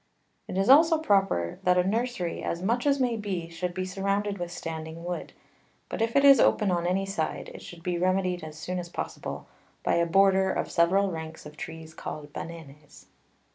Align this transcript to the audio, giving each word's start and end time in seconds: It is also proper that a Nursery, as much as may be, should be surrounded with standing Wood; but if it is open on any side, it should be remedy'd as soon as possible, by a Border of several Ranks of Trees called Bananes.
It 0.47 0.57
is 0.57 0.67
also 0.67 0.97
proper 0.97 1.59
that 1.61 1.77
a 1.77 1.83
Nursery, 1.87 2.41
as 2.43 2.63
much 2.63 2.87
as 2.87 2.99
may 2.99 3.15
be, 3.15 3.49
should 3.49 3.75
be 3.75 3.85
surrounded 3.85 4.39
with 4.39 4.51
standing 4.51 5.03
Wood; 5.03 5.31
but 5.89 6.01
if 6.01 6.15
it 6.15 6.25
is 6.25 6.39
open 6.39 6.71
on 6.71 6.87
any 6.87 7.05
side, 7.05 7.51
it 7.53 7.61
should 7.61 7.83
be 7.83 7.99
remedy'd 7.99 8.43
as 8.43 8.57
soon 8.57 8.79
as 8.79 8.89
possible, 8.89 9.45
by 9.83 9.93
a 9.97 10.07
Border 10.07 10.51
of 10.51 10.71
several 10.71 11.11
Ranks 11.11 11.45
of 11.45 11.55
Trees 11.55 11.93
called 11.93 12.33
Bananes. 12.33 13.05